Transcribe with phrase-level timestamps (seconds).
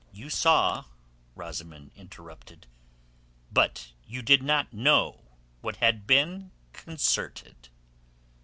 [0.11, 0.85] "You saw,"
[1.35, 2.65] Rosamund interrupted.
[3.53, 7.69] "But you did not know what had been concerted."